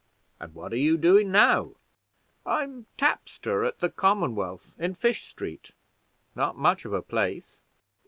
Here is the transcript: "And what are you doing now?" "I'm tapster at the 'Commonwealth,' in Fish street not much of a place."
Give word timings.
"And 0.39 0.55
what 0.55 0.73
are 0.73 0.77
you 0.77 0.97
doing 0.97 1.31
now?" 1.31 1.75
"I'm 2.43 2.87
tapster 2.97 3.63
at 3.63 3.81
the 3.81 3.91
'Commonwealth,' 3.91 4.73
in 4.79 4.95
Fish 4.95 5.29
street 5.29 5.73
not 6.35 6.57
much 6.57 6.85
of 6.85 6.93
a 6.93 7.03
place." 7.03 7.61